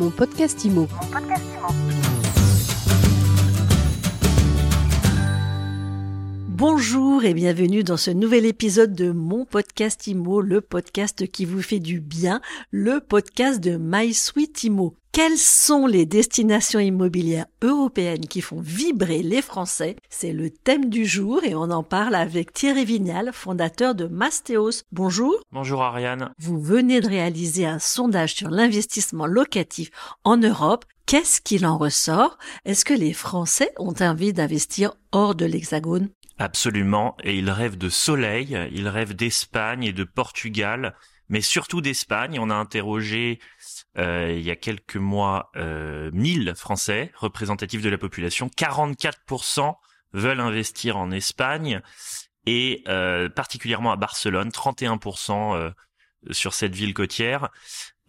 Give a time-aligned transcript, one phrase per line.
[0.00, 0.88] Mon podcast IMO.
[6.60, 11.62] Bonjour et bienvenue dans ce nouvel épisode de mon podcast IMO, le podcast qui vous
[11.62, 14.94] fait du bien, le podcast de My Sweet IMO.
[15.10, 19.96] Quelles sont les destinations immobilières européennes qui font vibrer les Français?
[20.10, 24.82] C'est le thème du jour et on en parle avec Thierry Vignal, fondateur de Mastéos.
[24.92, 25.34] Bonjour.
[25.52, 26.30] Bonjour Ariane.
[26.38, 29.90] Vous venez de réaliser un sondage sur l'investissement locatif
[30.24, 30.84] en Europe.
[31.06, 32.36] Qu'est-ce qu'il en ressort?
[32.66, 36.10] Est-ce que les Français ont envie d'investir hors de l'Hexagone?
[36.40, 40.94] Absolument, et ils rêvent de soleil, ils rêvent d'Espagne et de Portugal,
[41.28, 42.38] mais surtout d'Espagne.
[42.40, 43.40] On a interrogé
[43.98, 48.48] euh, il y a quelques mois euh, 1000 Français représentatifs de la population.
[48.56, 49.74] 44%
[50.14, 51.82] veulent investir en Espagne
[52.46, 55.70] et euh, particulièrement à Barcelone, 31% euh,
[56.30, 57.50] sur cette ville côtière.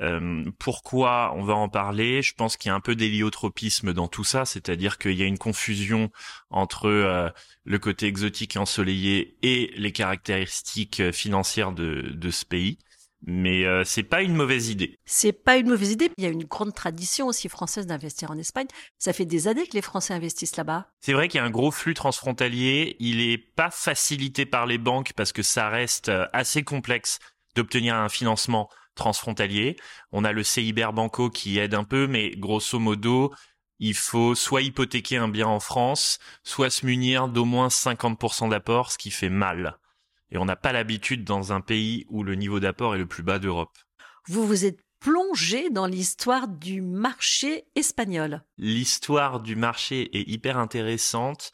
[0.02, 2.22] Euh, pourquoi on va en parler?
[2.22, 5.26] Je pense qu'il y a un peu d'héliotropisme dans tout ça, c'est-à-dire qu'il y a
[5.26, 6.10] une confusion
[6.50, 7.30] entre euh,
[7.66, 12.80] le côté exotique et ensoleillé et les caractéristiques financières de, de ce pays.
[13.24, 14.98] Mais euh, c'est pas une mauvaise idée.
[15.06, 16.10] C'est pas une mauvaise idée.
[16.18, 18.66] Il y a une grande tradition aussi française d'investir en Espagne.
[18.98, 20.88] Ça fait des années que les Français investissent là-bas.
[21.02, 22.96] C'est vrai qu'il y a un gros flux transfrontalier.
[23.00, 27.20] Il est pas facilité par les banques parce que ça reste assez complexe
[27.56, 29.78] d'obtenir un financement transfrontalier.
[30.12, 33.34] On a le CIBER Banco qui aide un peu, mais grosso modo,
[33.80, 38.92] il faut soit hypothéquer un bien en France, soit se munir d'au moins 50% d'apport,
[38.92, 39.78] ce qui fait mal.
[40.30, 43.24] Et on n'a pas l'habitude dans un pays où le niveau d'apport est le plus
[43.24, 43.78] bas d'Europe.
[44.28, 48.44] Vous vous êtes plongé dans l'histoire du marché espagnol.
[48.58, 51.52] L'histoire du marché est hyper intéressante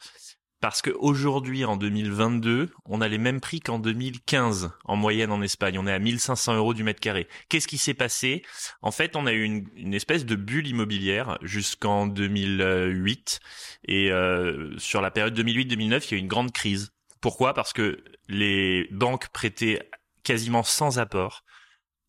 [0.60, 5.78] parce qu'aujourd'hui, en 2022, on a les mêmes prix qu'en 2015 en moyenne en Espagne.
[5.78, 7.28] On est à 1500 euros du mètre carré.
[7.48, 8.42] Qu'est-ce qui s'est passé?
[8.82, 13.40] En fait, on a eu une, espèce de bulle immobilière jusqu'en 2008.
[13.84, 16.90] Et euh, sur la période 2008-2009, il y a eu une grande crise.
[17.20, 17.54] Pourquoi?
[17.54, 19.88] Parce que les banques prêtaient
[20.24, 21.44] quasiment sans apport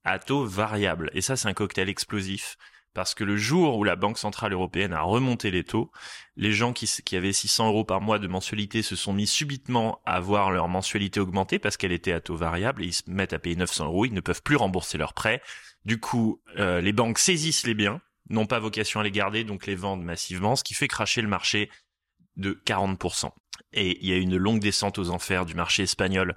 [0.04, 1.12] à taux variable.
[1.14, 2.58] Et ça, c'est un cocktail explosif
[2.94, 5.92] parce que le jour où la Banque Centrale Européenne a remonté les taux,
[6.36, 10.20] les gens qui, avaient 600 euros par mois de mensualité se sont mis subitement à
[10.20, 13.40] voir leur mensualité augmenter parce qu'elle était à taux variable et ils se mettent à
[13.40, 15.42] payer 900 euros, ils ne peuvent plus rembourser leurs prêts.
[15.86, 19.66] Du coup, euh, les banques saisissent les biens, n'ont pas vocation à les garder, donc
[19.66, 21.70] les vendent massivement, ce qui fait cracher le marché
[22.38, 23.32] de 40%.
[23.74, 26.36] Et il y a une longue descente aux enfers du marché espagnol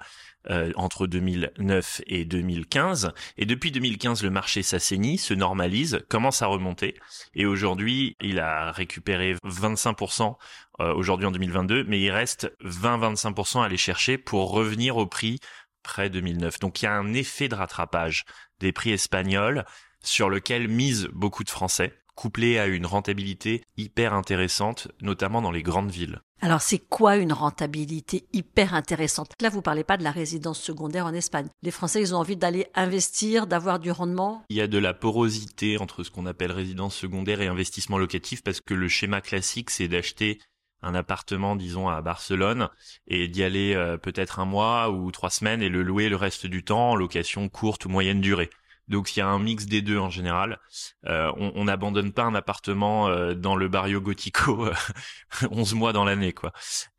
[0.49, 3.13] euh, entre 2009 et 2015.
[3.37, 6.95] Et depuis 2015, le marché s'assainit, se normalise, commence à remonter.
[7.33, 10.35] Et aujourd'hui, il a récupéré 25%
[10.79, 15.39] euh, aujourd'hui en 2022, mais il reste 20-25% à aller chercher pour revenir au prix
[15.81, 16.59] près 2009.
[16.59, 18.25] Donc il y a un effet de rattrapage
[18.59, 19.65] des prix espagnols
[20.01, 25.63] sur lequel misent beaucoup de Français couplé à une rentabilité hyper intéressante, notamment dans les
[25.63, 26.21] grandes villes.
[26.41, 29.31] Alors c'est quoi une rentabilité hyper intéressante?
[29.41, 31.47] Là, vous parlez pas de la résidence secondaire en Espagne.
[31.61, 34.43] Les Français, ils ont envie d'aller investir, d'avoir du rendement?
[34.49, 38.43] Il y a de la porosité entre ce qu'on appelle résidence secondaire et investissement locatif
[38.43, 40.39] parce que le schéma classique, c'est d'acheter
[40.81, 42.67] un appartement, disons, à Barcelone
[43.07, 46.45] et d'y aller euh, peut-être un mois ou trois semaines et le louer le reste
[46.45, 48.49] du temps en location courte ou moyenne durée.
[48.87, 50.59] Donc il y a un mix des deux en général.
[51.07, 54.69] Euh, on n'abandonne pas un appartement euh, dans le barrio Gotico
[55.51, 56.51] 11 mois dans l'année quoi.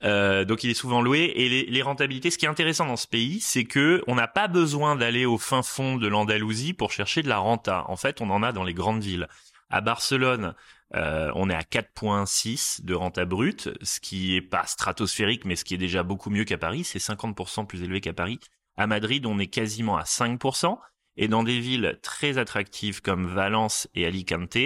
[0.03, 2.31] Euh, donc il est souvent loué et les, les, rentabilités.
[2.31, 5.39] Ce qui est intéressant dans ce pays, c'est que on n'a pas besoin d'aller au
[5.39, 7.85] fin fond de l'Andalousie pour chercher de la renta.
[7.89, 9.29] En fait, on en a dans les grandes villes.
[9.71, 10.55] À Barcelone,
[10.95, 15.65] euh, on est à 4,6 de renta brute, ce qui est pas stratosphérique, mais ce
[15.65, 16.85] qui est déjà beaucoup mieux qu'à Paris.
[16.85, 18.39] C'est 50% plus élevé qu'à Paris.
[18.77, 20.79] À Madrid, on est quasiment à 5%.
[21.17, 24.59] Et dans des villes très attractives comme Valence et Alicante,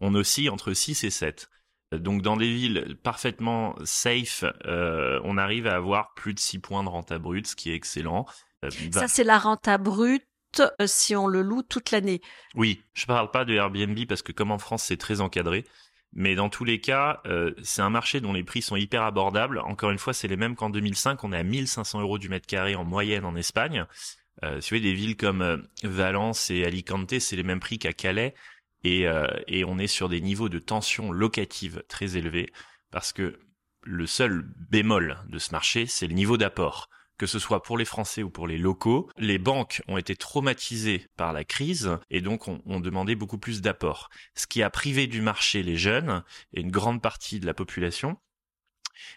[0.00, 1.50] on oscille entre 6 et 7.
[1.92, 6.84] Donc dans des villes parfaitement safe, euh, on arrive à avoir plus de 6 points
[6.84, 8.26] de renta brute, ce qui est excellent.
[8.64, 10.24] Euh, Ça, c'est la renta brute
[10.60, 12.20] euh, si on le loue toute l'année.
[12.54, 15.64] Oui, je parle pas de Airbnb parce que comme en France, c'est très encadré.
[16.12, 19.60] Mais dans tous les cas, euh, c'est un marché dont les prix sont hyper abordables.
[19.60, 21.22] Encore une fois, c'est les mêmes qu'en 2005.
[21.22, 23.86] On est à 1500 euros du mètre carré en moyenne en Espagne.
[24.42, 27.78] Euh, si vous voyez, des villes comme euh, Valence et Alicante, c'est les mêmes prix
[27.78, 28.34] qu'à Calais.
[28.82, 29.26] Et, euh,
[29.66, 32.50] on est sur des niveaux de tension locative très élevés
[32.90, 33.38] parce que
[33.82, 36.88] le seul bémol de ce marché, c'est le niveau d'apport.
[37.18, 41.06] Que ce soit pour les Français ou pour les locaux, les banques ont été traumatisées
[41.18, 44.08] par la crise et donc ont, ont demandé beaucoup plus d'apport.
[44.34, 48.16] Ce qui a privé du marché les jeunes et une grande partie de la population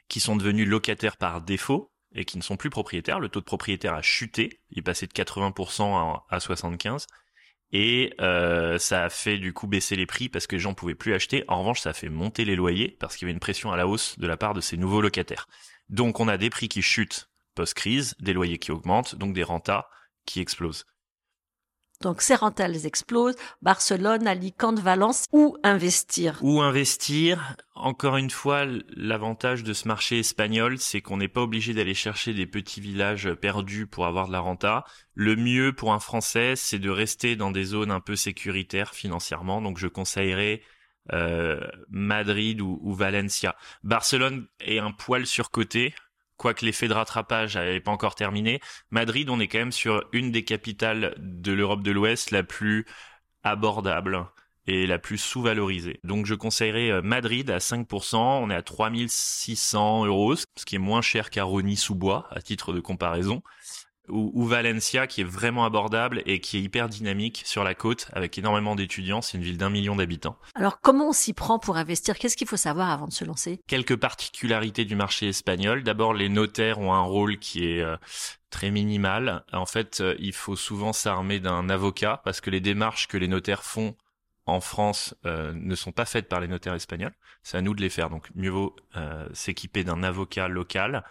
[0.09, 3.19] qui sont devenus locataires par défaut et qui ne sont plus propriétaires.
[3.19, 7.07] Le taux de propriétaire a chuté, il est passé de 80% à 75%.
[7.75, 10.94] Et euh, ça a fait du coup baisser les prix parce que les gens pouvaient
[10.94, 11.44] plus acheter.
[11.48, 13.77] En revanche, ça a fait monter les loyers parce qu'il y avait une pression à
[13.77, 15.48] la hausse de la part de ces nouveaux locataires.
[15.89, 19.88] Donc on a des prix qui chutent post-crise, des loyers qui augmentent, donc des rentas
[20.25, 20.86] qui explosent.
[22.01, 23.36] Donc ces rentales explosent.
[23.62, 25.25] Barcelone, Alicante, Valence.
[25.31, 26.40] Où investir?
[26.42, 27.56] Où investir?
[27.75, 32.34] Encore une fois, l'avantage de ce marché espagnol, c'est qu'on n'est pas obligé d'aller chercher
[32.34, 34.84] des petits villages perdus pour avoir de la renta.
[35.16, 39.62] Le mieux pour un Français, c'est de rester dans des zones un peu sécuritaires financièrement.
[39.62, 40.62] Donc je conseillerais
[41.12, 41.60] euh,
[41.90, 43.56] Madrid ou, ou Valencia.
[43.84, 45.94] Barcelone est un poil surcoté
[46.38, 48.59] quoique l'effet de rattrapage n'avait pas encore terminé,
[48.91, 52.85] Madrid, on est quand même sur une des capitales de l'Europe de l'Ouest la plus
[53.44, 54.25] abordable
[54.65, 56.00] et la plus sous-valorisée.
[56.03, 60.80] Donc je conseillerais euh, Madrid à 5%, on est à 3600 euros, ce qui est
[60.80, 63.44] moins cher qu'à Rony-sous-Bois, à titre de comparaison
[64.09, 68.38] ou, Valencia qui est vraiment abordable et qui est hyper dynamique sur la côte avec
[68.38, 69.21] énormément d'étudiants.
[69.21, 70.38] C'est une ville d'un million d'habitants.
[70.55, 72.17] Alors comment on s'y prend pour investir?
[72.17, 73.59] Qu'est-ce qu'il faut savoir avant de se lancer?
[73.67, 75.83] Quelques particularités du marché espagnol.
[75.83, 77.95] D'abord, les notaires ont un rôle qui est euh,
[78.50, 79.45] très minimal.
[79.53, 83.27] En fait, euh, il faut souvent s'armer d'un avocat parce que les démarches que les
[83.27, 83.95] notaires font
[84.45, 87.13] en France euh, ne sont pas faites par les notaires espagnols.
[87.44, 88.09] C'est à nous de les faire.
[88.09, 88.75] Donc mieux vaut
[89.33, 91.03] s'équiper d'un avocat local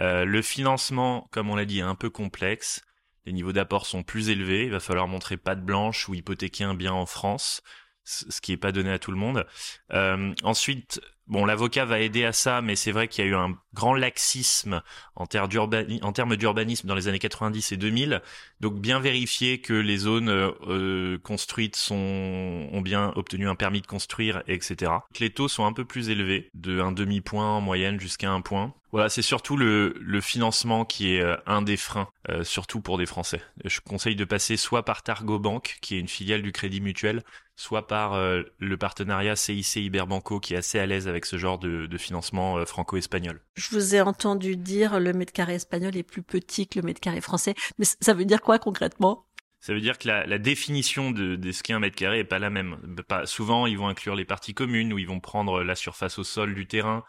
[0.00, 2.82] euh, le financement, comme on l'a dit, est un peu complexe.
[3.26, 4.64] Les niveaux d'apport sont plus élevés.
[4.64, 7.62] Il va falloir montrer patte blanche ou hypothéquer un bien en France,
[8.04, 9.46] ce qui n'est pas donné à tout le monde.
[9.92, 13.34] Euh, ensuite, Bon, l'avocat va aider à ça, mais c'est vrai qu'il y a eu
[13.34, 14.82] un grand laxisme
[15.16, 15.48] en, termes
[16.36, 18.22] d'urbanisme dans les années 90 et 2000.
[18.60, 23.86] Donc bien vérifier que les zones euh, construites sont, ont bien obtenu un permis de
[23.86, 24.92] construire, etc.
[25.20, 28.74] Les taux sont un peu plus élevés, de un demi-point en moyenne jusqu'à un point.
[28.92, 33.06] Voilà, c'est surtout le, financement qui est euh, un des freins, euh, surtout pour des
[33.06, 33.40] Français.
[33.64, 37.24] Je conseille de passer soit par Targo Bank, qui est une filiale du Crédit Mutuel,
[37.56, 41.88] soit par le partenariat CIC Iberbanco, qui est assez à l'aise avec ce genre de,
[41.98, 43.40] financement euh, franco-espagnol.
[43.54, 47.00] Je vous ai entendu dire le mètre carré espagnol est plus petit que le mètre
[47.00, 49.26] carré français, mais ça veut dire quoi concrètement?
[49.60, 52.38] Ça veut dire que la, définition de, de, ce qu'est un mètre carré est pas
[52.38, 52.76] la même.
[53.08, 56.24] Pas, souvent, ils vont inclure les parties communes ou ils vont prendre la surface au
[56.24, 57.02] sol du terrain,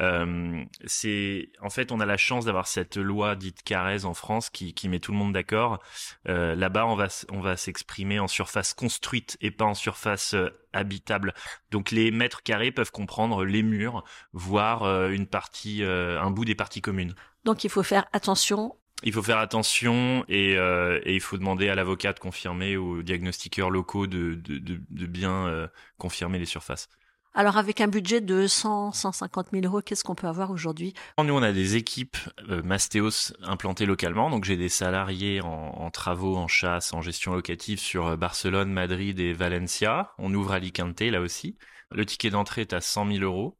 [0.00, 4.50] euh, c'est en fait on a la chance d'avoir cette loi dite Carrez en France
[4.50, 5.80] qui, qui met tout le monde d'accord.
[6.28, 10.48] Euh, Là-bas on va on va s'exprimer en surface construite et pas en surface euh,
[10.72, 11.34] habitable.
[11.70, 16.54] Donc les mètres carrés peuvent comprendre les murs, voire euh, une partie, un bout des
[16.54, 17.14] parties communes.
[17.44, 21.68] Donc il faut faire attention il faut faire attention et, euh, et il faut demander
[21.68, 25.68] à l'avocat de confirmer ou aux diagnostiqueurs locaux de, de, de, de bien euh,
[25.98, 26.88] confirmer les surfaces.
[27.32, 30.94] Alors avec un budget de 100, 150 000 euros, qu'est-ce qu'on peut avoir aujourd'hui?
[31.22, 32.16] Nous, on a des équipes
[32.48, 34.30] euh, Mastéos implantées localement.
[34.30, 39.20] Donc j'ai des salariés en, travaux, en chasse, en gestion locative sur euh, Barcelone, Madrid
[39.20, 40.12] et Valencia.
[40.18, 41.56] On ouvre Alicante là aussi.
[41.92, 43.56] Le ticket d'entrée est à 100 000 euros.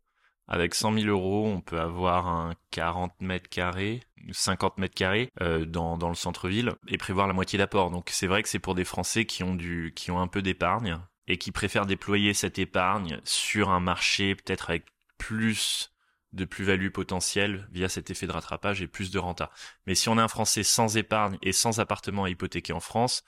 [0.48, 4.00] Avec 100 000 euros, on peut avoir un 40 mètres carrés,
[4.32, 7.92] 50 mètres carrés euh, dans, dans le centre-ville et prévoir la moitié d'apport.
[7.92, 10.42] Donc c'est vrai que c'est pour des Français qui ont du, qui ont un peu
[10.42, 10.98] d'épargne
[11.30, 14.86] et qui préfèrent déployer cette épargne sur un marché peut-être avec
[15.16, 15.92] plus
[16.32, 19.50] de plus-value potentielle via cet effet de rattrapage et plus de renta.
[19.86, 23.24] Mais si on est un Français sans épargne et sans appartement à hypothéquer en France,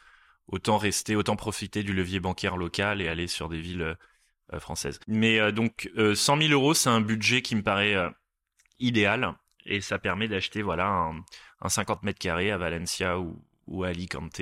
[0.49, 3.96] autant rester, autant profiter du levier bancaire local et aller sur des villes
[4.52, 4.98] euh, françaises.
[5.06, 8.10] Mais euh, donc 100 000 euros, c'est un budget qui me paraît euh,
[8.81, 9.34] idéal
[9.65, 11.12] et ça permet d'acheter voilà
[11.60, 14.41] un, 50 mètres carrés à Valencia ou, ou à Alicante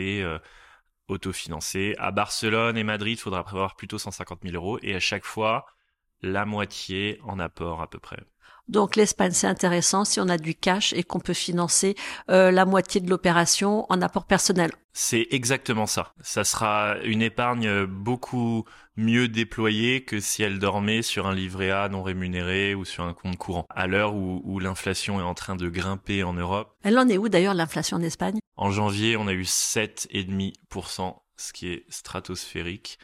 [1.10, 1.94] autofinancé.
[1.98, 5.66] À Barcelone et Madrid, il faudra prévoir plutôt 150 000 euros et à chaque fois,
[6.22, 8.20] la moitié en apport à peu près.
[8.68, 11.96] Donc l'Espagne, c'est intéressant si on a du cash et qu'on peut financer
[12.30, 14.70] euh, la moitié de l'opération en apport personnel.
[14.92, 16.14] C'est exactement ça.
[16.20, 18.64] Ça sera une épargne beaucoup
[18.96, 23.14] mieux déployée que si elle dormait sur un livret A non rémunéré ou sur un
[23.14, 23.66] compte courant.
[23.70, 26.72] À l'heure où, où l'inflation est en train de grimper en Europe.
[26.84, 28.39] Elle en est où d'ailleurs l'inflation en Espagne?
[28.60, 32.98] En janvier, on a eu 7,5%, ce qui est stratosphérique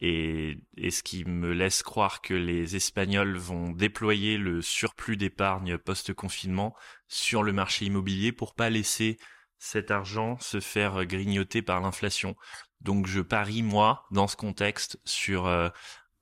[0.00, 0.56] et,
[0.90, 6.74] ce qui me laisse croire que les Espagnols vont déployer le surplus d'épargne post-confinement
[7.08, 9.18] sur le marché immobilier pour pas laisser
[9.58, 12.34] cet argent se faire grignoter par l'inflation.
[12.80, 15.68] Donc je parie moi dans ce contexte sur euh,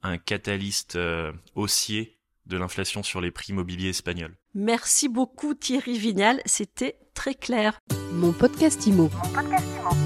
[0.02, 4.36] un catalyste euh, haussier de l'inflation sur les prix immobiliers espagnols.
[4.52, 7.80] Merci beaucoup Thierry Vignal, c'était très clair.
[8.12, 10.03] Mon podcast Mon podcast Imo.